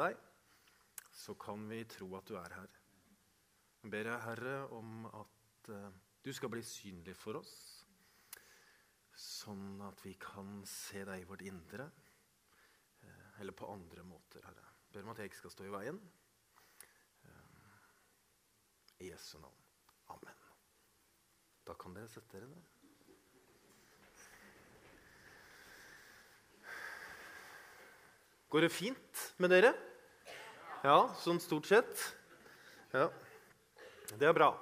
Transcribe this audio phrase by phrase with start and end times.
[0.00, 0.16] deg,
[1.14, 2.74] så kan vi tro at du er her.
[3.84, 5.88] Jeg ber deg, Herre, om at uh,
[6.24, 7.54] du skal bli synlig for oss,
[9.14, 11.86] sånn at vi kan se deg i vårt indre,
[13.04, 14.70] uh, eller på andre måter, Herre.
[14.88, 16.00] Jeg ber om at jeg ikke skal stå i veien.
[17.28, 17.90] Uh,
[19.04, 19.60] I Jesu navn.
[20.16, 20.46] Amen.
[21.64, 22.73] Da kan dere sette dere ned.
[28.54, 29.72] Går det fint med dere?
[30.86, 32.02] Ja, sånn stort sett?
[32.92, 33.08] Ja.
[34.14, 34.52] Det er bra.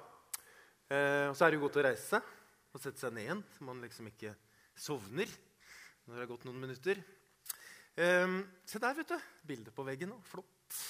[0.88, 2.22] Eh, og så er det jo godt å reise
[2.72, 4.32] og sette seg ned igjen, så man liksom ikke
[4.80, 5.28] sovner
[6.06, 7.02] når det har gått noen minutter.
[8.00, 9.28] Eh, se der, vet du.
[9.52, 10.16] Bilde på veggen.
[10.24, 10.80] Flott.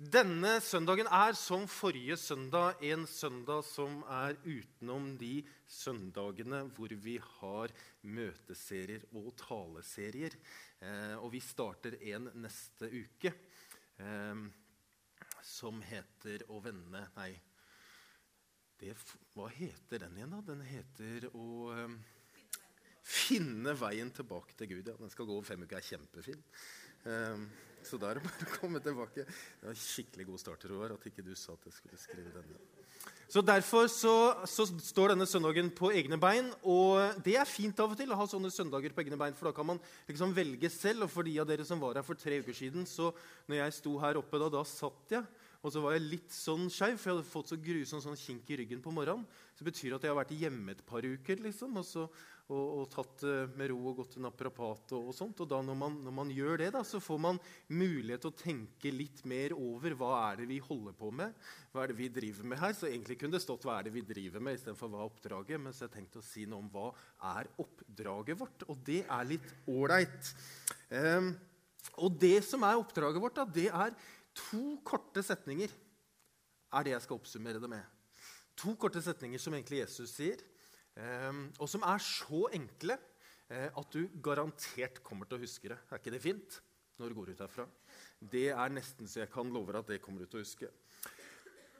[0.00, 7.18] Denne søndagen er som forrige søndag en søndag som er utenom de søndagene hvor vi
[7.20, 7.74] har
[8.08, 10.38] møteserier og taleserier.
[10.80, 13.34] Eh, og vi starter en neste uke
[14.00, 14.42] eh,
[15.44, 17.36] som heter 'Å vende' Nei,
[18.80, 18.96] det,
[19.36, 20.40] hva heter den igjen, da?
[20.40, 21.98] Den heter 'Å eh,
[23.04, 24.94] finne veien tilbake til Gud'.
[24.94, 25.76] Ja, den skal gå over fem uker.
[25.76, 26.40] er kjempefin.
[27.04, 29.24] Eh, så da er det bare å komme tilbake.
[29.24, 32.60] Det var skikkelig god start, Roar, at ikke du sa at jeg skulle skrive denne.
[33.30, 34.14] Så Derfor så,
[34.50, 36.48] så, står denne søndagen på egne bein.
[36.66, 39.48] Og det er fint av og til å ha sånne søndager på egne bein, for
[39.48, 39.78] da kan man
[40.08, 41.06] liksom velge selv.
[41.06, 43.12] Og for de av dere som var her for tre uker siden, så
[43.46, 45.46] når jeg sto her oppe da, da satt jeg.
[45.60, 48.50] Og så var jeg litt sånn skeiv, for jeg hadde fått så grusom sånn kink
[48.50, 49.26] i ryggen på morgenen.
[49.54, 52.06] Så det betyr at jeg har vært hjemme et par uker liksom, og, så,
[52.50, 54.94] og, og tatt det med ro og gått til naprapat.
[54.98, 55.40] Og, og sånt.
[55.44, 57.40] Og da når man, når man, gjør det, da, så får man
[57.72, 61.36] mulighet til å tenke litt mer over hva er det vi holder på med.
[61.72, 62.76] Hva er det vi driver med her?
[62.76, 65.62] Så egentlig kunne det stått 'hva er det vi driver med' istedenfor 'hva er oppdraget'.
[65.62, 66.88] Men så jeg tenkte å si noe om hva
[67.36, 68.66] er oppdraget vårt.
[68.68, 70.34] Og det er litt ålreit.
[70.90, 71.36] Um,
[72.02, 73.94] og det som er oppdraget vårt, da, det er
[74.50, 75.72] To korte setninger
[76.70, 77.82] er det jeg skal oppsummere det med.
[78.60, 80.38] To korte setninger som egentlig Jesus sier,
[81.58, 82.96] og som er så enkle
[83.50, 85.78] eh, at du garantert kommer til å huske det.
[85.88, 86.60] Er ikke det fint
[87.00, 87.66] når du går ut herfra?
[88.20, 90.70] Det er nesten så jeg kan love deg at det kommer du til å huske.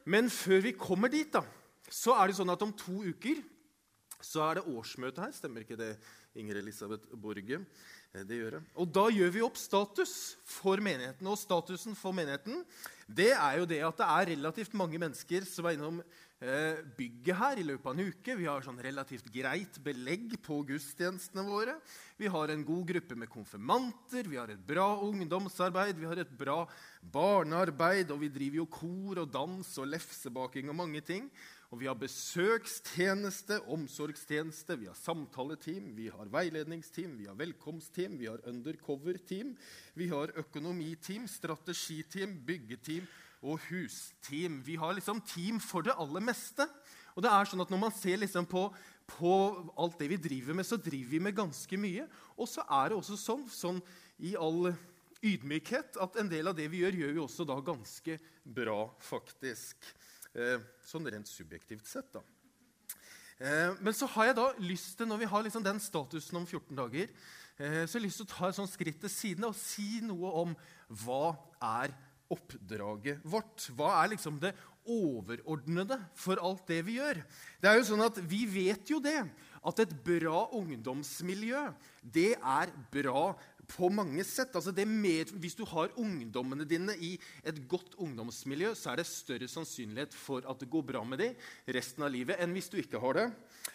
[0.08, 1.44] Men før vi kommer dit, da,
[1.90, 3.42] så er det sånn at om to uker
[4.20, 5.32] så er det årsmøte her.
[5.32, 5.94] Stemmer ikke det,
[6.38, 7.60] Inger Elisabeth Borge?
[8.12, 8.62] Eh, det gjør det.
[8.80, 10.14] Og da gjør vi opp status
[10.48, 11.28] for menigheten.
[11.30, 12.64] Og statusen for menigheten
[13.10, 16.02] det er jo det at det er relativt mange mennesker som er innom
[16.40, 18.36] bygget her i løpet av en uke.
[18.38, 21.74] Vi har sånn relativt greit belegg på gudstjenestene våre.
[22.16, 26.32] Vi har en god gruppe med konfirmanter, vi har et bra ungdomsarbeid, vi har et
[26.32, 26.64] bra
[27.12, 31.28] barnearbeid, og vi driver jo kor og dans og lefsebaking og mange ting.
[31.70, 38.26] Og vi har besøkstjeneste, omsorgstjeneste, vi har samtaleteam, vi har veiledningsteam, vi har velkomstteam, vi
[38.32, 39.52] har undercover-team,
[39.94, 43.06] vi har økonomiteam, strategiteam, byggeteam
[43.40, 44.60] og husteam.
[44.64, 46.66] Vi har liksom team for det aller meste.
[47.16, 48.68] Og det er sånn at Når man ser liksom på,
[49.08, 49.32] på,
[49.76, 52.06] alt det vi driver med, så driver vi med ganske mye.
[52.36, 53.80] Og så er det også sånn, sånn
[54.20, 54.72] i all
[55.24, 59.88] ydmykhet, at en del av det vi gjør, gjør vi også da ganske bra, faktisk.
[60.32, 62.22] Eh, sånn rent subjektivt sett, da.
[63.40, 66.46] Eh, men så har jeg da lyst til, når vi har liksom den statusen om
[66.46, 67.08] 14 dager,
[67.56, 70.00] eh, så har jeg lyst til å ta et sånt skritt til siden og si
[70.04, 70.56] noe om
[71.04, 71.94] hva er
[72.30, 73.68] oppdraget vårt.
[73.76, 74.54] Hva er liksom det
[74.90, 77.20] overordnede for alt det vi gjør?
[77.60, 79.18] Det er jo sånn at Vi vet jo det,
[79.60, 81.68] at et bra ungdomsmiljø
[82.00, 83.34] det er bra
[83.70, 84.54] på mange sett.
[84.56, 87.14] Altså med, hvis du har ungdommene dine i
[87.46, 91.34] et godt ungdomsmiljø, så er det større sannsynlighet for at det går bra med dem
[91.70, 93.26] resten av livet enn hvis du ikke har det.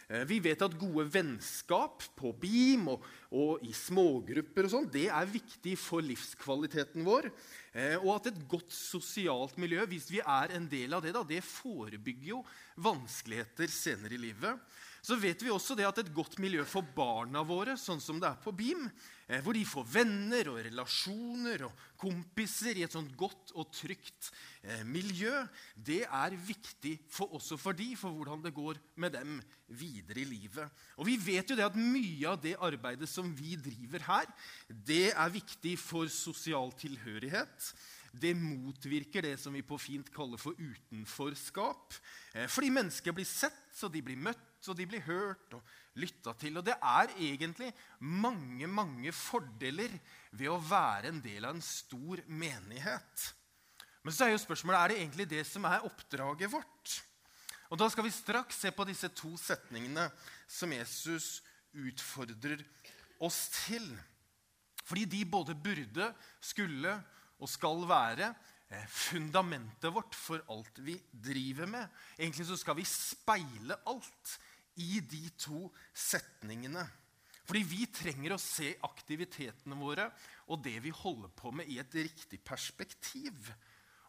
[0.07, 5.07] Eh, vi vet at gode vennskap på BIM og, og i smågrupper og sånn, det
[5.09, 7.31] er viktig for livskvaliteten vår.
[7.75, 11.25] Eh, og at et godt sosialt miljø, hvis vi er en del av det, da,
[11.28, 12.44] det forebygger jo
[12.85, 14.61] vanskeligheter senere i livet.
[15.05, 18.31] Så vet vi også det at et godt miljø for barna våre, sånn som det
[18.31, 18.88] er på BIM,
[19.25, 24.29] hvor de får venner og relasjoner og kompiser i et sånt godt og trygt
[24.61, 25.33] eh, miljø,
[25.73, 30.27] det er viktig for, også for de, for hvordan det går med dem videre i
[30.29, 30.85] livet.
[31.01, 34.29] Og vi vet jo det at mye av det arbeidet som vi driver her,
[34.69, 37.71] det er viktig for sosial tilhørighet.
[38.16, 41.97] Det motvirker det som vi på fint kaller for utenforskap.
[42.35, 46.33] Eh, fordi mennesker blir sett, og de blir møtt og de blir hørt og lytta
[46.39, 46.59] til.
[46.59, 49.93] Og det er egentlig mange, mange fordeler
[50.35, 53.27] ved å være en del av en stor menighet.
[54.05, 56.99] Men så er jo spørsmålet er det egentlig det som er oppdraget vårt.
[57.73, 60.05] Og Da skal vi straks se på disse to setningene
[60.47, 61.41] som Jesus
[61.73, 62.61] utfordrer
[63.25, 63.87] oss til.
[64.85, 66.93] Fordi de både burde, skulle
[67.41, 68.29] og skal være
[68.69, 71.87] eh, fundamentet vårt for alt vi driver med.
[72.19, 74.37] Egentlig så skal vi speile alt
[74.81, 76.83] i de to setningene.
[77.45, 80.07] Fordi vi trenger å se aktivitetene våre
[80.49, 83.51] og det vi holder på med, i et riktig perspektiv.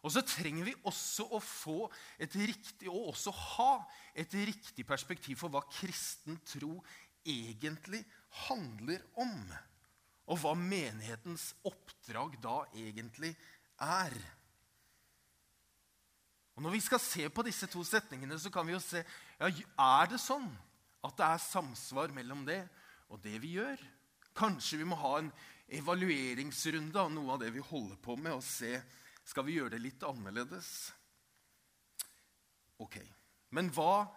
[0.01, 1.87] Og så trenger vi også å få
[2.21, 3.71] et riktig, og også ha
[4.17, 6.79] et riktig perspektiv for hva kristen tro
[7.27, 8.03] egentlig
[8.47, 9.35] handler om.
[10.27, 13.33] Og hva menighetens oppdrag da egentlig
[13.83, 14.17] er.
[16.57, 19.03] Og Når vi skal se på disse to setningene, så kan vi jo se
[19.37, 20.49] ja, er det sånn
[21.05, 22.63] at det er samsvar mellom det
[23.13, 23.77] og det vi gjør.
[24.37, 25.29] Kanskje vi må ha en
[25.77, 28.73] evalueringsrunde av noe av det vi holder på med, og se
[29.27, 30.71] skal vi gjøre det litt annerledes.
[32.81, 32.99] Ok,
[33.49, 34.07] Men hva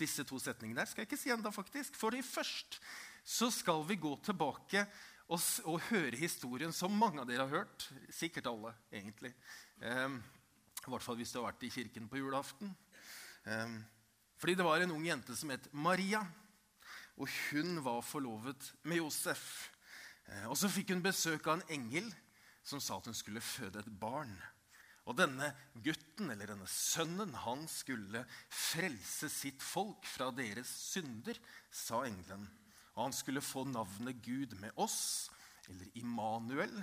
[0.00, 1.96] disse to setningene er, skal jeg ikke si ennå, faktisk.
[1.98, 2.78] For først
[3.26, 4.84] så skal vi gå tilbake
[5.30, 7.88] og, og, høre historien som mange av dere har hørt.
[8.14, 9.32] Sikkert alle, egentlig.
[9.82, 10.20] Eh,
[10.86, 12.74] I hvert fall hvis du har vært i kirken på julaften.
[13.44, 13.80] Eh,
[14.40, 16.24] fordi det var en ung jente som het Maria
[17.20, 19.70] og hun var forlovet med Josef.
[20.28, 22.08] Eh, og Så fikk hun besøk av en engel
[22.64, 24.32] som sa at hun skulle føde et barn.
[25.08, 25.50] Og denne
[25.82, 28.22] gutten, eller denne sønnen, han skulle
[28.52, 31.36] frelse sitt folk fra deres synder,
[31.72, 32.46] sa engelen.
[32.94, 35.30] Og han skulle få navnet Gud med oss,
[35.68, 36.76] eller Immanuel,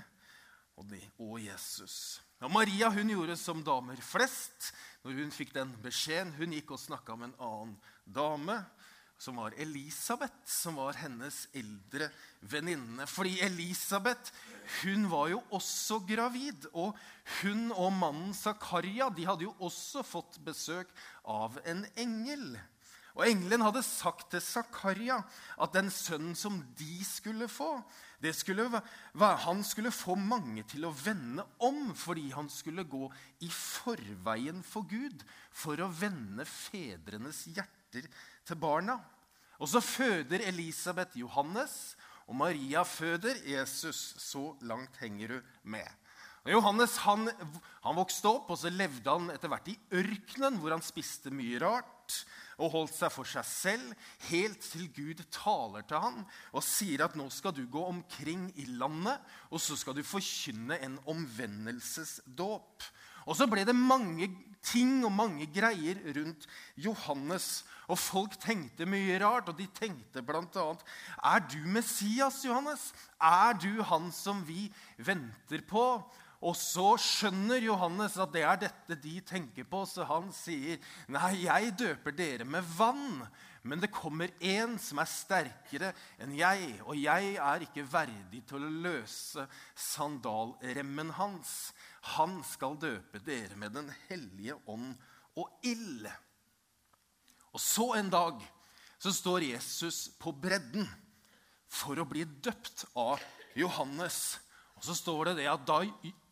[0.77, 2.19] og, de, og Jesus.
[2.45, 6.35] Og Maria hun gjorde som damer flest når hun fikk den beskjeden.
[6.37, 8.59] Hun gikk og snakka med en annen dame
[9.17, 12.11] som var Elisabeth, som var hennes eldre
[12.45, 13.07] venninne.
[13.09, 14.29] Fordi Elisabeth
[14.83, 16.69] hun var jo også gravid.
[16.77, 16.93] Og
[17.41, 20.93] hun og mannen Zakaria de hadde jo også fått besøk
[21.25, 22.51] av en engel.
[23.17, 25.17] Og Engelen hadde sagt til Zakaria
[25.57, 27.79] at den sønnen som de skulle få,
[28.33, 28.81] skulle
[29.17, 33.09] han skulle få mange til å vende om fordi han skulle gå
[33.45, 38.05] i forveien for Gud for å vende fedrenes hjerter
[38.45, 38.99] til barna.
[39.57, 41.95] Og så føder Elisabeth Johannes,
[42.29, 44.13] og Maria føder Jesus.
[44.21, 45.87] Så langt henger hun med.
[46.45, 47.25] Og Johannes han,
[47.83, 51.59] han vokste opp, og så levde han etter hvert i ørkenen, hvor han spiste mye
[51.63, 52.21] rart
[52.57, 53.93] og holdt seg for seg selv,
[54.31, 58.65] helt til Gud taler til ham og sier at nå skal du gå omkring i
[58.79, 59.21] landet,
[59.51, 62.87] og så skal du forkynne en omvendelsesdåp.
[63.27, 64.29] Og så ble det mange
[64.63, 66.47] ting og mange greier rundt
[66.79, 67.65] Johannes.
[67.87, 70.67] Og folk tenkte mye rart, og de tenkte bl.a.:
[71.23, 72.93] Er du Messias, Johannes?
[73.19, 75.83] Er du han som vi venter på?
[76.37, 80.77] Og så skjønner Johannes at det er dette de tenker på, så han sier,
[81.09, 83.27] 'Nei, jeg døper dere med vann.'
[83.67, 85.89] Men det kommer en som er sterkere
[86.23, 89.43] enn jeg, og jeg er ikke verdig til å løse
[89.75, 91.73] sandalremmen hans.
[92.15, 94.93] Han skal døpe dere med Den hellige ånd
[95.35, 96.07] og ild.
[97.51, 98.39] Og så en dag
[99.03, 100.87] så står Jesus på bredden
[101.67, 103.19] for å bli døpt av
[103.57, 104.37] Johannes.
[104.77, 105.79] Og så står det det at da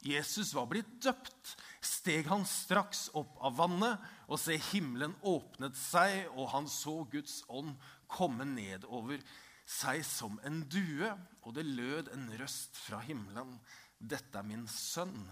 [0.05, 6.27] Jesus var blitt døpt, steg han straks opp av vannet, og se himmelen åpnet seg,
[6.37, 7.73] og han så Guds ånd
[8.11, 9.21] komme ned over
[9.65, 11.09] seg som en due,
[11.41, 13.57] og det lød en røst fra himmelen.
[13.97, 15.25] Dette er min sønn,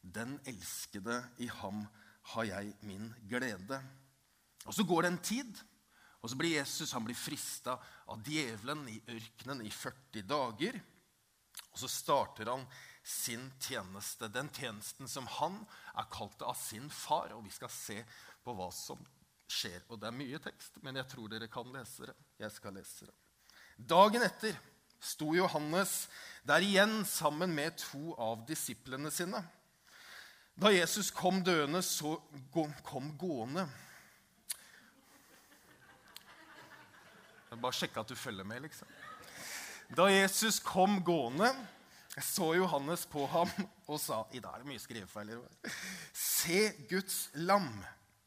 [0.00, 1.82] den elskede, i ham
[2.34, 3.80] har jeg min glede.
[4.66, 5.60] Og Så går det en tid,
[6.20, 7.78] og så blir Jesus han blir frista
[8.12, 10.76] av djevelen i ørkenen i 40 dager.
[11.70, 12.64] Og så starter han
[13.06, 15.60] sin tjeneste, den tjenesten som han
[15.98, 17.32] er kalt av sin far.
[17.36, 18.00] Og vi skal se
[18.44, 19.00] på hva som
[19.50, 19.82] skjer.
[19.88, 22.16] Og det er mye tekst, men jeg tror dere kan lese det.
[22.42, 23.16] Jeg skal lese det.
[23.80, 24.58] Dagen etter
[25.00, 26.10] sto Johannes
[26.44, 29.40] der igjen sammen med to av disiplene sine.
[30.60, 32.18] Da Jesus kom døende, så
[32.84, 33.64] kom gående.
[37.50, 38.88] Bare sjekke at du følger med, liksom.
[39.96, 41.50] Da Jesus kom gående,
[42.22, 43.50] så Johannes på ham
[43.90, 45.32] og sa I dag er det mye skrivefeil.
[46.14, 47.72] Se Guds lam.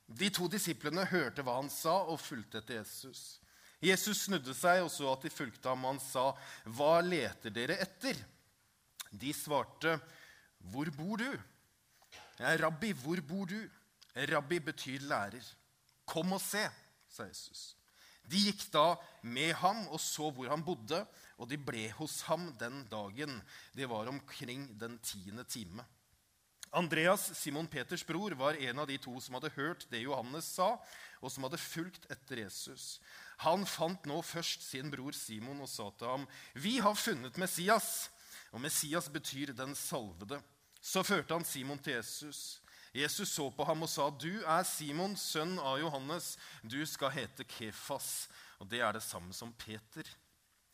[0.08, 3.40] De to disiplene hørte hva han sa, og fulgte etter Jesus.
[3.84, 6.32] Jesus snudde seg og så at de fulgte ham, han sa,
[6.66, 8.20] 'Hva leter dere etter?'
[9.12, 10.00] De svarte,
[10.60, 11.40] 'Hvor bor du?'
[12.40, 13.70] 'Rabbi, hvor bor du?'
[14.16, 15.44] Rabbi betyr lærer.
[16.06, 16.72] 'Kom og se',
[17.10, 17.76] sa Jesus.
[18.30, 21.02] De gikk da med ham og så hvor han bodde,
[21.38, 23.42] og de ble hos ham den dagen.
[23.76, 25.84] Det var omkring den tiende time.
[26.74, 30.72] Andreas, Simon Peters bror, var en av de to som hadde hørt det Johannes sa,
[31.22, 32.98] og som hadde fulgt etter Jesus.
[33.46, 38.10] Han fant nå først sin bror Simon og sa til ham, 'Vi har funnet Messias.'
[38.52, 40.42] Og Messias betyr 'den salvede'.
[40.82, 42.62] Så førte han Simon til Jesus.
[42.94, 46.38] Jesus så på ham og sa, 'Du er Simon, sønn av Johannes.
[46.62, 48.28] Du skal hete Kefas.'
[48.62, 50.06] Og det er det samme som Peter.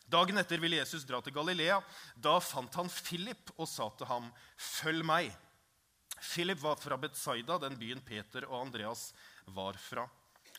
[0.09, 1.79] Dagen etter ville Jesus dra til Galilea.
[2.17, 5.38] Da fant han Philip og sa til ham, 'Følg meg.'
[6.19, 9.13] Philip var fra Betsaida, den byen Peter og Andreas
[9.47, 10.09] var fra.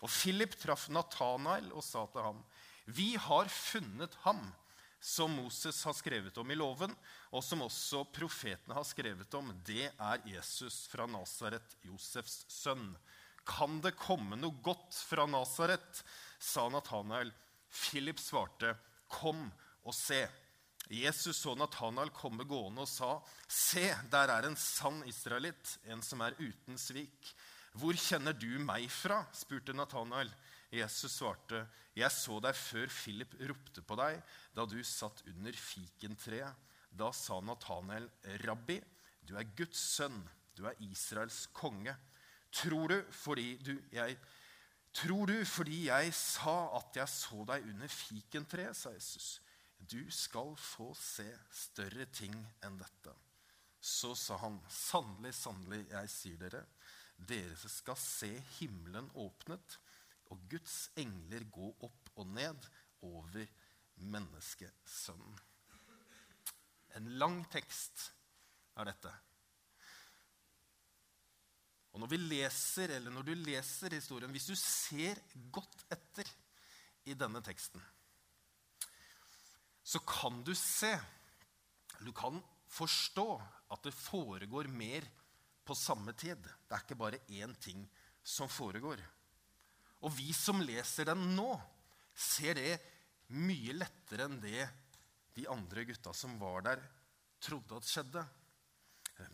[0.00, 2.44] Og Philip traff Natanael og sa til ham,
[2.86, 4.54] 'Vi har funnet ham.'
[5.00, 6.92] Som Moses har skrevet om i loven,
[7.32, 12.92] og som også profetene har skrevet om, det er Jesus fra Nasaret, Josefs sønn.
[13.48, 16.04] Kan det komme noe godt fra Nasaret?
[16.40, 17.32] sa Natanael.
[17.70, 18.74] Philip svarte,
[19.10, 19.48] Kom
[19.82, 20.26] og se.
[20.90, 23.16] Jesus så Natanael komme gående og sa,
[23.48, 27.32] Se, der er en sann israelitt, en som er uten svik.
[27.78, 29.22] Hvor kjenner du meg fra?
[29.36, 30.32] spurte Natanael.
[30.70, 34.22] Jesus svarte, 'Jeg så deg før Philip ropte på deg,
[34.54, 38.80] da du satt under fikentreet.' Da sa Nathanael, 'Rabbi,
[39.22, 41.96] du er Guds sønn, du er Israels konge.'
[42.50, 44.16] Tror du fordi du, jeg,
[44.92, 49.40] tror du fordi jeg sa at jeg så deg under fikentreet, sa Jesus.
[49.78, 52.34] Du skal få se større ting
[52.66, 53.14] enn dette.
[53.80, 56.64] Så sa han, sannelig, sannelig, jeg sier dere,
[57.16, 59.78] dere skal se himmelen åpnet
[60.30, 62.68] og Guds engler gå opp og ned
[63.06, 63.46] over
[64.00, 65.38] menneskesønnen.
[66.98, 68.10] En lang tekst
[68.78, 69.12] er dette.
[71.90, 75.18] Og når vi leser, eller når du leser historien, hvis du ser
[75.50, 76.28] godt etter
[77.10, 77.82] i denne teksten,
[79.82, 80.92] så kan du se,
[81.98, 82.38] du kan
[82.70, 83.26] forstå,
[83.70, 85.06] at det foregår mer
[85.66, 86.38] på samme tid.
[86.38, 87.82] Det er ikke bare én ting
[88.22, 89.02] som foregår.
[90.00, 91.50] Og vi som leser den nå,
[92.14, 92.78] ser det
[93.36, 94.64] mye lettere enn det
[95.36, 96.82] de andre gutta som var der,
[97.40, 98.24] trodde at skjedde.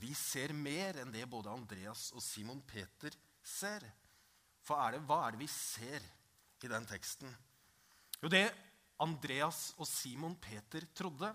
[0.02, 3.14] Vi ser mer enn det både Andreas og Simon Peter
[3.46, 3.86] ser.
[4.66, 6.02] For er det, hva er det vi ser
[6.62, 7.30] i den teksten?
[8.20, 8.48] Jo, det
[9.02, 11.30] Andreas og Simon Peter trodde,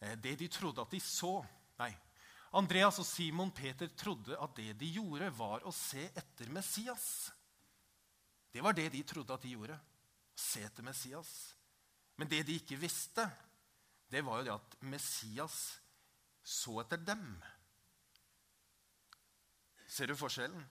[0.00, 1.40] eh, det de trodde at de så
[1.78, 1.92] Nei,
[2.58, 7.28] Andreas og Simon Peter trodde at det de gjorde, var å se etter Messias.
[8.52, 9.76] Det var det de trodde at de gjorde.
[10.38, 11.32] Se etter Messias.
[12.18, 13.26] Men det de ikke visste,
[14.10, 15.58] det var jo det at Messias
[16.42, 17.24] så etter dem.
[19.88, 20.64] Ser du forskjellen?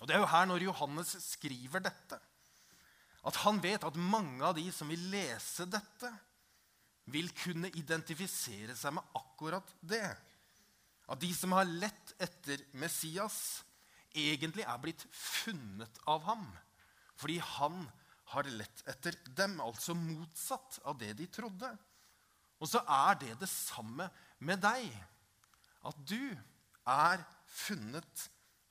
[0.00, 2.18] Og Det er jo her når Johannes skriver dette,
[3.24, 6.10] at han vet at mange av de som vil lese dette,
[7.12, 10.08] vil kunne identifisere seg med akkurat det.
[11.08, 13.62] At de som har lett etter Messias,
[14.14, 16.46] egentlig er blitt funnet av ham.
[17.18, 17.84] Fordi han
[18.32, 21.70] har lett etter dem, altså motsatt av det de trodde.
[22.62, 24.88] Og så er det det samme med deg.
[25.84, 26.32] At du
[26.88, 28.28] er funnet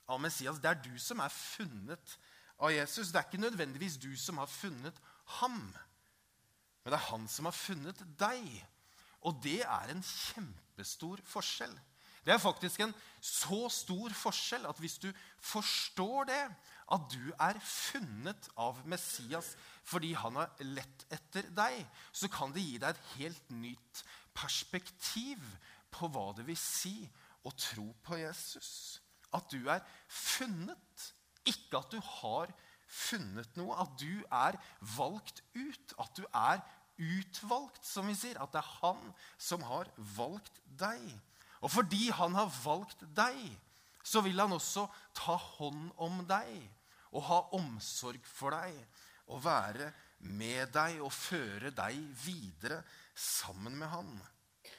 [0.09, 0.59] av Messias.
[0.59, 2.17] Det er du som er funnet
[2.57, 3.11] av Jesus.
[3.11, 4.97] Det er ikke nødvendigvis du som har funnet
[5.39, 5.59] ham,
[6.83, 8.47] men det er han som har funnet deg.
[9.23, 11.73] Og det er en kjempestor forskjell.
[12.23, 15.09] Det er faktisk en så stor forskjell at hvis du
[15.43, 16.43] forstår det,
[16.93, 19.53] at du er funnet av Messias
[19.87, 21.79] fordi han har lett etter deg,
[22.15, 24.03] så kan det gi deg et helt nytt
[24.35, 25.41] perspektiv
[25.93, 26.95] på hva det vil si
[27.43, 29.01] å tro på Jesus.
[29.33, 31.09] At du er funnet.
[31.49, 32.53] Ikke at du har
[32.87, 33.75] funnet noe.
[33.75, 34.57] At du er
[34.95, 35.95] valgt ut.
[35.99, 36.63] At du er
[37.01, 38.39] utvalgt, som vi sier.
[38.41, 39.01] At det er han
[39.41, 41.01] som har valgt deg.
[41.63, 43.39] Og fordi han har valgt deg,
[44.03, 46.51] så vil han også ta hånd om deg
[47.13, 48.75] og ha omsorg for deg
[49.31, 49.91] og være
[50.27, 52.81] med deg og føre deg videre
[53.15, 54.11] sammen med han.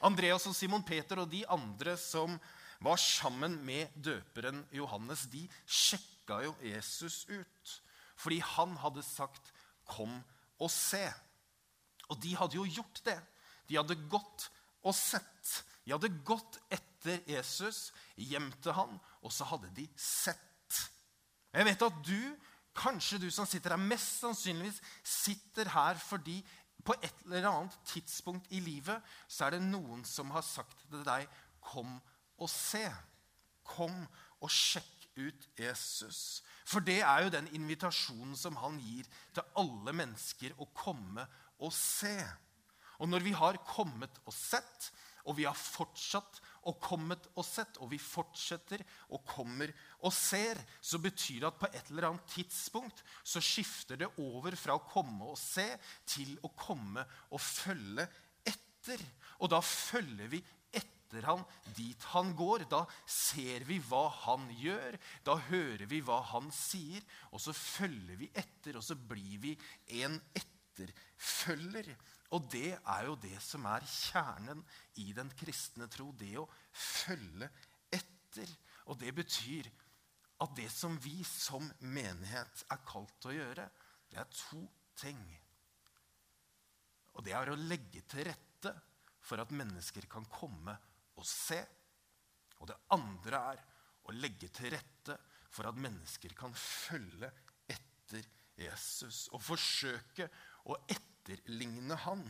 [0.05, 2.37] Andreas og Simon Peter og de andre som
[2.83, 7.75] var sammen med døperen Johannes, de sjekka jo Jesus ut.
[8.15, 9.51] Fordi han hadde sagt
[9.85, 10.23] 'kom
[10.59, 11.13] og se'.
[12.09, 13.21] Og de hadde jo gjort det.
[13.69, 14.49] De hadde gått
[14.83, 15.63] og sett.
[15.85, 20.41] De hadde gått etter Jesus, hjem til han, og så hadde de sett.
[21.53, 22.19] Jeg vet at du,
[22.75, 26.41] kanskje du som sitter her, mest sannsynligvis sitter her fordi
[26.85, 29.01] på et eller annet tidspunkt i livet
[29.31, 31.25] så er det noen som har sagt til deg
[31.61, 32.01] 'Kom
[32.37, 32.93] og se'.
[33.63, 34.05] Kom
[34.41, 36.43] og sjekk ut Jesus.
[36.65, 41.25] For det er jo den invitasjonen som han gir til alle mennesker å komme
[41.59, 42.19] og se.
[42.99, 44.91] Og når vi har kommet og sett,
[45.25, 46.39] og vi har fortsatt
[46.69, 48.81] og kommet og sett, og vi fortsetter
[49.13, 54.01] og kommer og ser, så betyr det at på et eller annet tidspunkt så skifter
[54.01, 55.67] det over fra å komme og se
[56.09, 58.07] til å komme og følge
[58.45, 59.01] etter.
[59.41, 60.41] Og da følger vi
[60.75, 61.43] etter han
[61.77, 62.65] dit han går.
[62.71, 67.01] Da ser vi hva han gjør, da hører vi hva han sier,
[67.31, 69.55] og så følger vi etter, og så blir vi
[70.01, 71.93] en etterfølger.
[72.33, 74.63] Og det er jo det som er kjernen
[75.01, 77.49] i den kristne tro, det å følge
[77.93, 78.49] etter.
[78.89, 79.69] Og det betyr
[80.43, 83.67] at det som vi som menighet er kalt til å gjøre,
[84.11, 84.63] det er to
[84.99, 85.21] ting.
[87.15, 88.73] Og det er å legge til rette
[89.25, 90.75] for at mennesker kan komme
[91.15, 91.61] og se.
[92.59, 93.63] Og det andre er
[94.05, 95.15] å legge til rette
[95.55, 97.31] for at mennesker kan følge
[97.71, 98.27] etter
[98.59, 100.27] Jesus og forsøke
[100.71, 100.77] å
[101.33, 102.23] etterligne han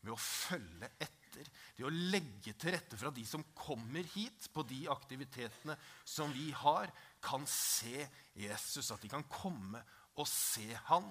[0.00, 1.48] ved å følge etter.
[1.76, 5.76] Det å legge til rette for at de som kommer hit på de aktivitetene
[6.06, 6.90] som vi har,
[7.22, 8.06] kan se
[8.38, 8.90] Jesus.
[8.94, 9.82] At de kan komme
[10.18, 11.10] og se han.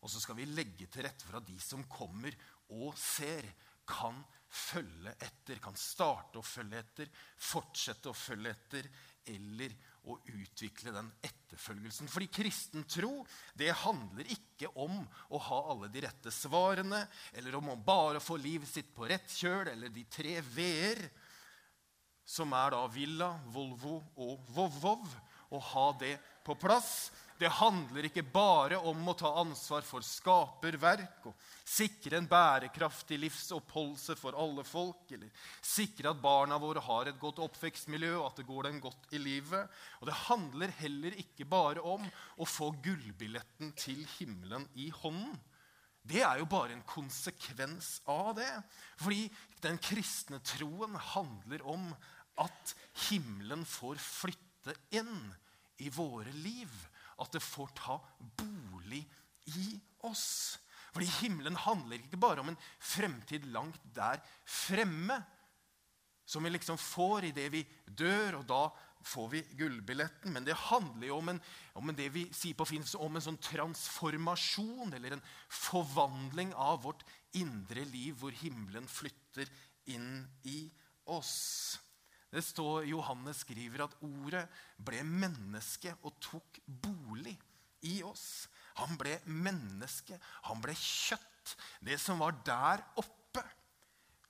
[0.00, 2.36] Og så skal vi legge til rette for at de som kommer
[2.76, 3.46] og ser,
[3.90, 5.58] kan følge etter.
[5.62, 7.10] Kan starte å følge etter,
[7.50, 8.90] fortsette å følge etter,
[9.34, 9.74] eller
[10.08, 12.08] å utvikle den etterfølgelsen.
[12.10, 13.24] Fordi kristen tro
[13.58, 17.02] det handler ikke om å ha alle de rette svarene,
[17.36, 21.04] eller om å bare få livet sitt på rett kjøl, eller de tre v-er,
[22.24, 25.08] som er da Villa, Volvo og Vovvov,
[25.50, 27.10] og ha det på plass.
[27.40, 34.16] Det handler ikke bare om å ta ansvar for skaperverk og sikre en bærekraftig livsoppholdelse
[34.20, 35.30] for alle folk, eller
[35.64, 39.22] sikre at barna våre har et godt oppvekstmiljø og at det går dem godt i
[39.24, 39.72] livet.
[40.02, 42.04] Og det handler heller ikke bare om
[42.36, 45.38] å få gullbilletten til himmelen i hånden.
[46.04, 48.52] Det er jo bare en konsekvens av det.
[49.00, 49.28] Fordi
[49.64, 51.92] den kristne troen handler om
[52.40, 52.74] at
[53.08, 55.30] himmelen får flytte inn
[55.84, 56.70] i våre liv
[57.20, 57.98] at det får ta
[58.40, 59.02] bolig
[59.52, 59.74] i
[60.08, 60.58] oss.
[60.90, 65.20] Fordi himmelen handler ikke bare om en fremtid langt der fremme,
[66.26, 68.62] som vi liksom får idet vi dør, og da
[69.06, 70.32] får vi gullbilletten.
[70.34, 71.40] Men det handler jo om en,
[71.78, 77.04] om det vi sier på fint, om en sånn transformasjon, eller en forvandling av vårt
[77.38, 79.50] indre liv, hvor himmelen flytter
[79.90, 80.64] inn i
[81.10, 81.80] oss.
[82.30, 84.44] Det står, Johannes skriver at ordet
[84.78, 87.34] ble menneske og tok bolig
[87.86, 88.46] i oss.
[88.78, 90.18] Han ble menneske.
[90.46, 91.56] Han ble kjøtt.
[91.82, 93.42] Det som var der oppe,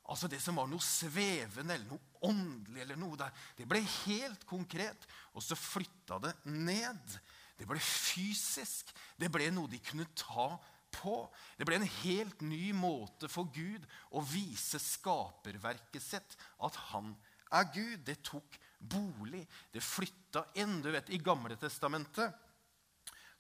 [0.09, 4.47] altså det som var noe svevende eller noe åndelig, eller noe der, det ble helt
[4.49, 5.05] konkret.
[5.35, 7.19] Og så flytta det ned.
[7.61, 8.95] Det ble fysisk.
[9.21, 10.55] Det ble noe de kunne ta
[10.91, 11.17] på.
[11.59, 13.85] Det ble en helt ny måte for Gud
[14.17, 17.30] å vise skaperverket sitt, at han er
[17.75, 18.05] Gud.
[18.07, 19.43] Det tok bolig.
[19.73, 20.81] Det flytta inn.
[20.83, 22.47] Du vet, I Gamle Testamentet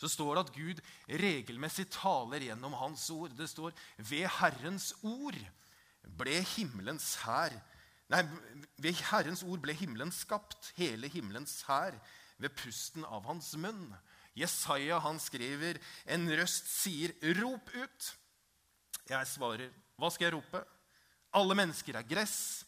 [0.01, 0.79] så står det at Gud
[1.20, 3.35] regelmessig taler gjennom Hans ord.
[3.37, 5.37] Det står ved Herrens ord
[6.16, 7.53] ble himmelens hær
[8.11, 8.25] Nei,
[8.83, 11.94] ved Herrens ord ble himmelen skapt, hele himmelens hær,
[12.42, 13.92] ved pusten av hans munn.
[14.35, 15.79] Jesaja han skriver,
[16.11, 18.14] en røst sier, 'Rop ut'.
[19.11, 20.64] Jeg svarer, 'Hva skal jeg rope?'
[21.33, 22.64] Alle mennesker er gress.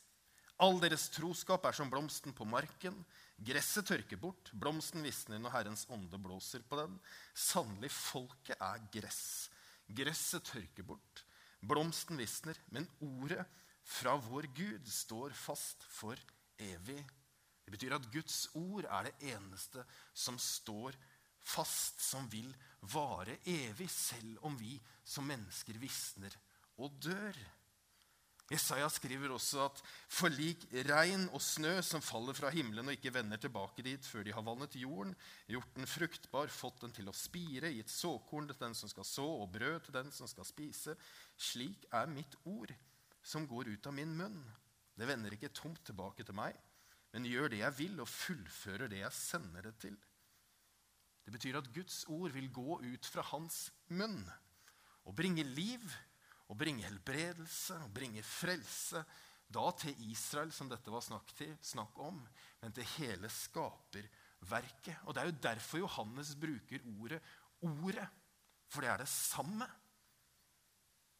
[0.62, 3.00] All deres troskap er som blomsten på marken.
[3.42, 6.94] Gresset tørker bort, blomsten visner når Herrens ånde blåser på den.
[7.34, 9.50] Sannelig, folket er gress.
[9.90, 11.24] Gresset tørker bort,
[11.66, 13.42] blomsten visner, men ordet
[13.82, 16.18] fra vår Gud står fast for
[16.62, 17.00] evig.
[17.66, 19.82] Det betyr at Guds ord er det eneste
[20.14, 20.94] som står
[21.42, 22.52] fast, som vil
[22.94, 26.38] vare evig, selv om vi som mennesker visner
[26.78, 27.34] og dør.
[28.50, 33.14] Jesaja skriver også at for lik regn og snø som faller fra himmelen og ikke
[33.14, 35.14] vender tilbake dit før de har vannet jorden,
[35.48, 39.24] gjort den fruktbar, fått den til å spire, gitt såkorn til den som skal så,
[39.24, 40.96] og brød til den som skal spise.
[41.38, 42.74] Slik er mitt ord
[43.22, 44.42] som går ut av min munn.
[44.98, 46.58] Det vender ikke tomt tilbake til meg,
[47.14, 49.96] men gjør det jeg vil, og fullfører det jeg sender det til.
[51.22, 54.24] Det betyr at Guds ord vil gå ut fra hans munn
[55.06, 55.84] og bringe liv
[56.52, 59.00] og bringe helbredelse og bringe frelse.
[59.52, 62.20] Da til Israel, som dette var snakk, til, snakk om,
[62.60, 65.00] men til hele skaperverket.
[65.06, 67.20] Og Det er jo derfor Johannes bruker ordet
[67.62, 68.08] 'ordet',
[68.68, 69.66] for det er det samme.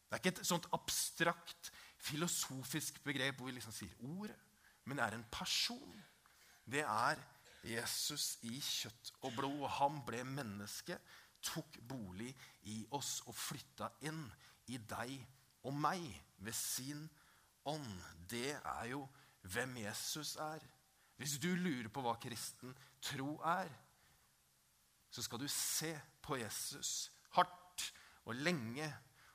[0.05, 4.39] Det er ikke et sånt abstrakt, filosofisk begrep hvor vi liksom sier 'ordet',
[4.85, 6.03] men det er en person.
[6.65, 7.17] Det er
[7.63, 9.61] Jesus i kjøtt og blod.
[9.61, 10.99] Og han ble menneske,
[11.41, 14.27] tok bolig i oss og flytta inn
[14.71, 15.17] i deg
[15.63, 16.05] og meg
[16.43, 17.05] ved sin
[17.69, 17.91] ånd.
[18.29, 19.05] Det er jo
[19.53, 20.63] hvem Jesus er.
[21.19, 22.73] Hvis du lurer på hva kristen
[23.03, 23.69] tro er,
[25.13, 25.91] så skal du se
[26.25, 27.89] på Jesus hardt
[28.25, 28.87] og lenge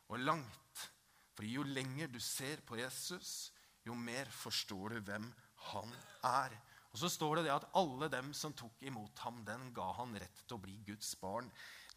[0.09, 0.88] og langt.
[1.37, 3.53] For jo lenger du ser på Jesus,
[3.87, 5.29] jo mer forstår du hvem
[5.71, 5.95] han
[6.27, 6.57] er.
[6.91, 10.17] Og så står det det at alle dem som tok imot ham, den ga han
[10.19, 11.51] rett til å bli Guds barn.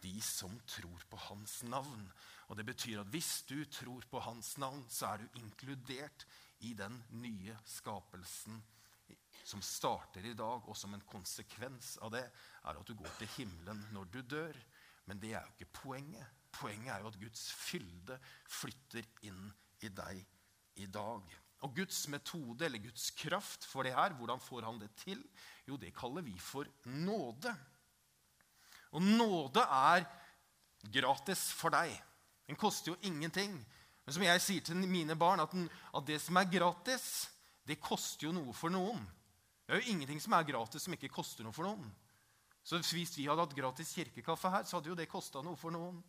[0.03, 2.05] De som tror på hans navn.
[2.51, 6.25] Og det betyr at hvis du tror på hans navn, så er du inkludert
[6.67, 8.59] i den nye skapelsen
[9.47, 13.31] som starter i dag, og som en konsekvens av det er at du går til
[13.37, 14.59] himmelen når du dør.
[15.07, 16.27] Men det er jo ikke poenget.
[16.51, 18.19] Poenget er jo at Guds fylde
[18.51, 19.47] flytter inn
[19.81, 20.21] i deg
[20.83, 21.39] i dag.
[21.65, 25.23] Og Guds metode, eller Guds kraft for det her, hvordan får han det til?
[25.67, 27.55] Jo, det kaller vi for nåde.
[28.91, 30.05] Og nåde er
[30.91, 31.93] gratis for deg.
[32.51, 33.53] Den koster jo ingenting.
[34.03, 37.05] Men som jeg sier til mine barn, at, den, at det som er gratis,
[37.63, 38.99] det koster jo noe for noen.
[39.63, 41.85] Det er jo ingenting som er gratis, som ikke koster noe for noen.
[42.59, 45.71] Så Hvis vi hadde hatt gratis kirkekaffe her, så hadde jo det kosta noe for
[45.71, 46.01] noen.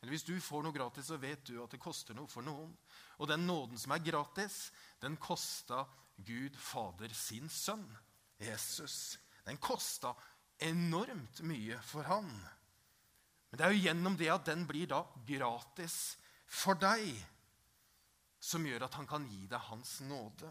[0.00, 2.72] Eller hvis du får noe gratis, så vet du at det koster noe for noen.
[3.20, 4.72] Og den nåden som er gratis,
[5.04, 5.84] den kosta
[6.16, 7.84] Gud Fader sin sønn,
[8.40, 9.18] Jesus.
[9.44, 10.16] Den kosta
[10.56, 12.32] enormt mye for han.
[13.52, 15.96] Men det er jo gjennom det at den blir da gratis
[16.48, 17.04] for deg,
[18.40, 20.48] som gjør at han kan gi deg hans nåde.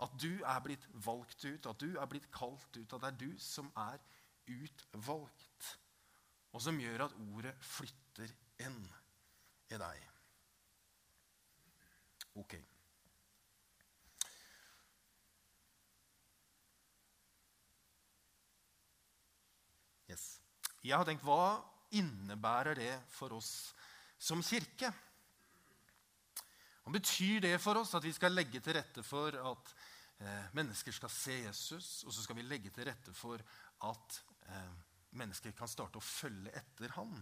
[0.00, 3.18] At du er blitt valgt ut, at du er blitt kalt ut, at det er
[3.20, 4.00] du som er
[4.48, 5.68] utvalgt.
[6.56, 8.32] Og som gjør at ordet flytter
[8.64, 8.80] inn
[9.68, 10.08] i deg.
[12.40, 12.56] Ok.
[20.08, 20.26] Yes.
[20.80, 23.72] Jeg har tenkt, Hva innebærer det for oss
[24.18, 24.90] som kirke?
[26.84, 29.70] Hva betyr det for oss at vi skal legge til rette for at
[30.20, 33.40] eh, mennesker skal se Jesus, og så skal vi legge til rette for
[33.88, 34.18] at
[34.50, 34.74] eh,
[35.16, 37.14] mennesker kan starte å følge etter ham?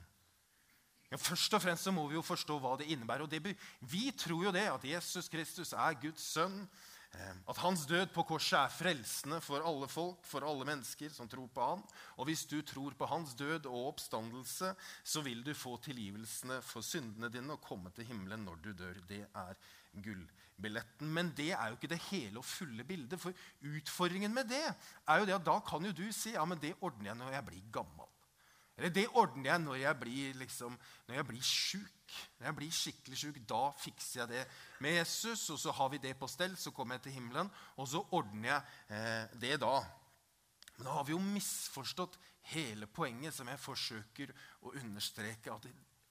[1.13, 3.27] Ja, først og fremst så må vi jo forstå hva det innebærer.
[3.27, 6.65] og det, Vi tror jo det, at Jesus Kristus er Guds sønn.
[7.20, 11.48] At hans død på korset er frelsende for alle folk, for alle mennesker som tror
[11.53, 11.83] på han.
[12.16, 14.72] Og hvis du tror på hans død og oppstandelse,
[15.05, 19.03] så vil du få tilgivelsene for syndene dine og komme til himmelen når du dør.
[19.09, 19.61] Det er
[19.92, 21.12] gullbilletten.
[21.12, 23.20] Men det er jo ikke det hele og fulle bildet.
[23.20, 26.61] For utfordringen med det er jo det at da kan jo du si ja, men
[26.62, 28.12] det ordner jeg når jeg blir gammel.
[28.77, 30.77] Eller det ordner jeg når jeg blir, liksom,
[31.09, 32.15] når jeg blir sjuk.
[32.39, 34.45] Når jeg blir skikkelig sjuk, da fikser jeg det
[34.85, 35.45] med Jesus.
[35.53, 38.49] Og så har vi det på stell, så kommer jeg til himmelen, og så ordner
[38.49, 39.77] jeg eh, det da.
[40.77, 42.19] Men da har vi jo misforstått
[42.53, 44.33] hele poenget som jeg forsøker
[44.67, 45.53] å understreke.
[45.53, 45.69] At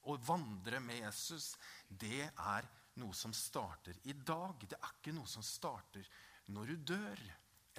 [0.10, 1.56] å vandre med Jesus,
[1.88, 2.69] det er
[3.02, 4.62] noe som starter i dag.
[4.65, 6.08] Det er ikke noe som starter
[6.52, 7.26] når du dør,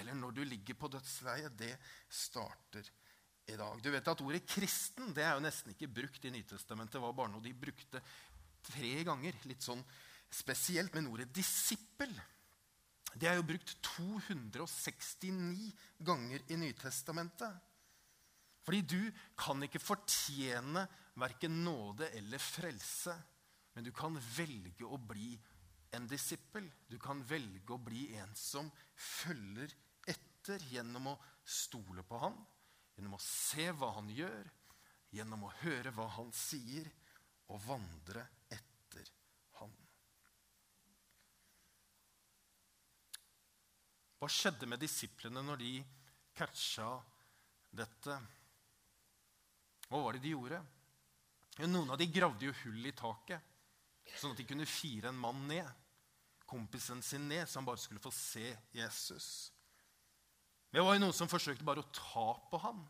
[0.01, 1.55] eller når du ligger på dødsleiet.
[1.59, 1.75] Det
[2.09, 3.02] starter i
[3.47, 3.81] i dag.
[3.83, 6.95] Du vet at Ordet 'kristen' det er jo nesten ikke brukt i Nytestamentet.
[6.95, 8.03] Det var bare noe de brukte
[8.63, 9.35] tre ganger.
[9.45, 9.83] litt sånn
[10.31, 10.95] spesielt.
[10.95, 12.21] Men ordet 'disippel'
[13.15, 17.53] det er jo brukt 269 ganger i Nytestamentet.
[18.63, 23.13] Fordi du kan ikke fortjene verken nåde eller frelse.
[23.75, 25.39] Men du kan velge å bli
[25.93, 26.71] en disippel.
[26.89, 29.75] Du kan velge å bli en som følger
[30.07, 32.39] etter gjennom å stole på ham
[32.97, 34.51] gjennom å se hva han gjør,
[35.13, 36.89] gjennom å høre hva han sier,
[37.53, 39.09] og vandre etter
[39.59, 39.73] han.
[44.21, 45.73] Hva skjedde med disiplene når de
[46.39, 46.89] catcha
[47.75, 48.17] dette?
[49.89, 50.63] Hva var det de gjorde?
[51.67, 53.41] Noen av de gravde jo hull i taket,
[54.17, 55.69] sånn at de kunne fire en mann ned.
[56.49, 59.53] Kompisen sin ned, så han bare skulle få se Jesus.
[60.73, 62.81] Det var jo noen som forsøkte bare å ta på ham,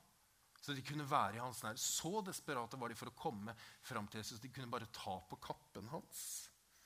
[0.63, 1.79] så de kunne være i hans nær.
[1.81, 4.39] Så desperate var de for å komme fram til Jesus.
[4.39, 6.21] De kunne bare ta på kappen hans.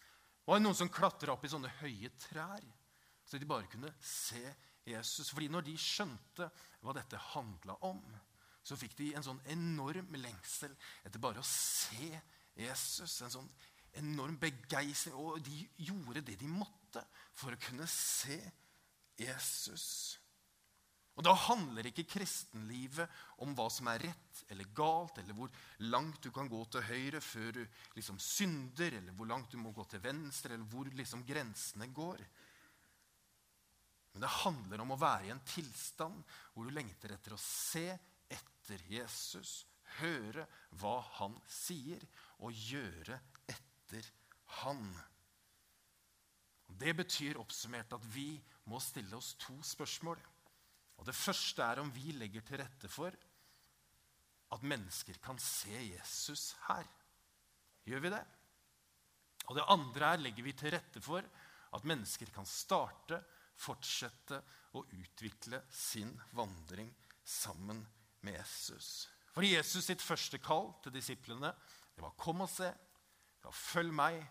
[0.00, 2.64] Det var jo noen som klatra opp i sånne høye trær,
[3.26, 4.40] så de bare kunne se
[4.86, 5.28] Jesus.
[5.34, 6.48] Fordi når de skjønte
[6.80, 8.00] hva dette handla om,
[8.66, 10.72] så fikk de en sånn enorm lengsel
[11.06, 12.08] etter bare å se
[12.56, 13.20] Jesus.
[13.22, 13.50] En sånn
[14.00, 15.14] enorm begeistring.
[15.18, 17.04] Og de gjorde det de måtte
[17.36, 18.38] for å kunne se
[19.20, 20.16] Jesus.
[21.16, 23.08] Og Da handler ikke kristenlivet
[23.40, 25.52] om hva som er rett eller galt, eller hvor
[25.88, 27.62] langt du kan gå til høyre før du
[27.96, 32.20] liksom synder, eller hvor langt du må gå til venstre, eller hvor liksom grensene går.
[34.12, 36.20] Men det handler om å være i en tilstand
[36.52, 37.88] hvor du lengter etter å se
[38.32, 39.64] etter Jesus,
[40.02, 40.44] høre
[40.80, 42.00] hva han sier,
[42.44, 43.16] og gjøre
[43.48, 44.08] etter
[44.60, 44.88] han.
[46.68, 48.34] Det betyr oppsummert at vi
[48.68, 50.20] må stille oss to spørsmål.
[50.96, 53.14] Og Det første er om vi legger til rette for
[54.52, 56.86] at mennesker kan se Jesus her.
[57.86, 58.24] Gjør vi det?
[59.46, 61.26] Og det andre er legger vi til rette for
[61.76, 63.20] at mennesker kan starte,
[63.56, 64.38] fortsette
[64.76, 66.90] og utvikle sin vandring
[67.24, 67.82] sammen
[68.26, 69.08] med Jesus.
[69.34, 71.52] Fordi Jesus sitt første kall til disiplene
[71.96, 72.74] det var 'kom og se',
[73.44, 74.26] ja, 'følg meg',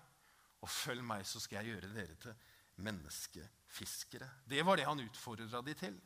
[0.62, 2.36] og 'følg meg, så skal jeg gjøre dere til
[2.78, 4.30] menneskefiskere'.
[4.49, 6.01] Det var det han utfordra de til.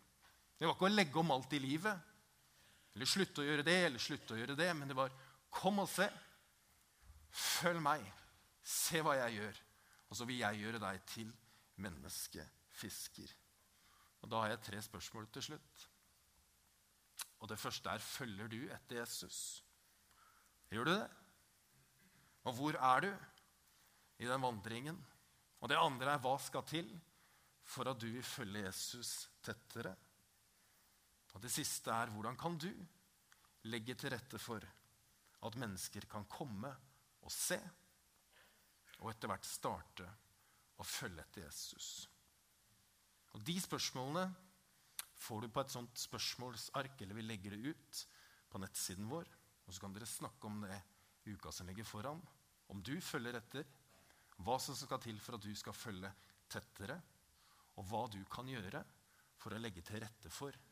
[0.59, 2.07] Det var ikke å legge om alt i livet,
[2.95, 5.11] eller slutte å gjøre det eller slutte å gjøre det, men det var
[5.49, 6.11] 'kom og se',
[7.31, 8.11] 'følg meg',
[8.61, 9.61] se hva jeg gjør',
[10.09, 11.33] og så vil jeg gjøre deg til
[11.77, 13.33] menneskefisker.
[14.21, 15.89] Og Da har jeg tre spørsmål til slutt.
[17.39, 19.63] Og Det første er følger du etter Jesus.
[20.71, 21.09] Gjør du det?
[22.43, 23.17] Og hvor er du
[24.19, 25.05] i den vandringen?
[25.61, 26.89] Og det andre er hva skal til
[27.63, 29.95] for at du vil følge Jesus tettere?
[31.39, 32.67] Og det siste er hvordan kan du
[33.71, 36.67] legge til rette for at mennesker kan komme
[37.23, 37.56] og se,
[38.99, 40.10] og etter hvert starte
[40.75, 41.88] å følge etter Jesus?
[43.32, 44.28] Og De spørsmålene
[45.15, 48.04] får du på et sånt spørsmålsark, eller vi legger det ut
[48.52, 49.32] på nettsiden vår.
[49.63, 50.75] Og så kan dere snakke om det
[51.23, 52.19] i uka som ligger foran.
[52.67, 53.63] Om du følger etter,
[54.43, 56.12] hva som skal til for at du skal følge
[56.52, 56.99] tettere,
[57.80, 58.84] og hva du kan gjøre
[59.39, 60.67] for å legge til rette for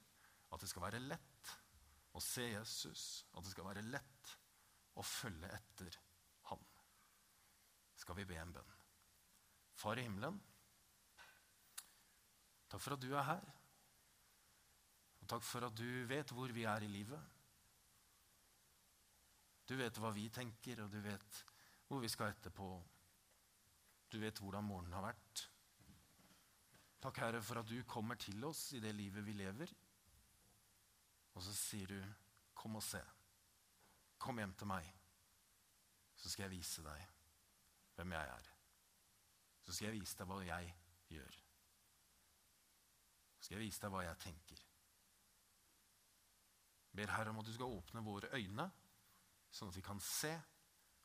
[0.51, 1.53] at det skal være lett
[2.17, 4.33] å se Jesus, at det skal være lett
[4.97, 5.97] å følge etter
[6.49, 6.63] ham.
[7.97, 8.75] Skal vi be en bønn?
[9.77, 10.39] Far i himmelen,
[12.67, 13.43] takk for at du er her.
[15.21, 17.35] Og takk for at du vet hvor vi er i livet.
[19.67, 21.43] Du vet hva vi tenker, og du vet
[21.89, 22.69] hvor vi skal etterpå.
[24.07, 25.43] Du vet hvordan morgenen har vært.
[27.03, 29.73] Takk, Herre, for at du kommer til oss i det livet vi lever.
[31.37, 32.13] Og så sier du,
[32.57, 33.01] 'Kom og se.
[34.17, 34.87] Kom hjem til meg,
[36.15, 37.07] så skal jeg vise deg
[37.95, 38.53] hvem jeg er.'
[39.61, 40.73] Så skal jeg vise deg hva jeg
[41.11, 41.37] gjør.
[43.35, 44.61] Så skal jeg vise deg hva jeg tenker.
[46.87, 48.71] Jeg ber Herre om at du skal åpne våre øyne,
[49.51, 50.33] sånn at vi kan se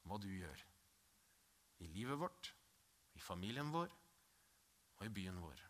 [0.07, 0.65] hva du gjør.
[1.79, 2.55] I livet vårt,
[3.15, 3.93] i familien vår
[4.97, 5.67] og i byen vår.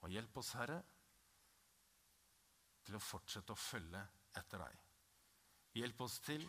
[0.00, 0.82] Og hjelp oss, Herre,
[2.84, 4.00] til å fortsette å følge
[4.38, 4.80] etter deg.
[5.74, 6.44] Hjelp oss til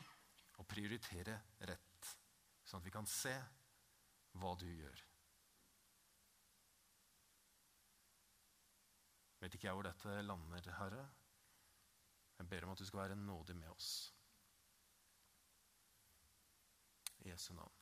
[0.62, 1.36] å prioritere
[1.70, 2.10] rett,
[2.64, 3.34] sånn at vi kan se
[4.40, 5.04] hva du gjør.
[9.42, 11.06] Vet ikke jeg hvor dette lander, Herre.
[12.40, 13.90] Jeg ber om at du skal være nådig med oss.
[17.24, 17.75] I Jesu navn.